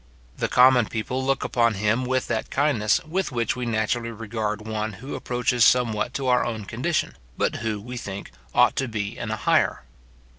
[0.35, 4.93] The common people look upon him with that kindness with which we naturally regard one
[4.93, 9.29] who approaches somewhat to our own condition, but who, we think, ought to be in
[9.29, 9.83] a higher.